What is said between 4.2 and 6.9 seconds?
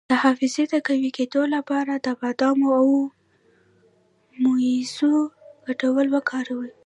مویزو ګډول وکاروئ